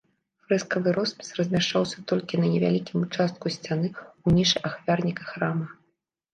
[0.45, 5.67] Фрэскавы роспіс размяшчаўся толькі на невялікім участку сцяны ў нішы ахвярніка храма.